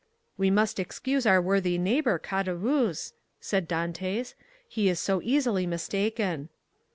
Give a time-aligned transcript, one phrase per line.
[0.35, 4.33] "We must excuse our worthy neighbor, Caderousse," said Dantès,
[4.67, 6.49] "he is so easily mistaken."